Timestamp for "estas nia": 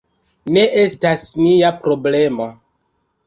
0.83-1.71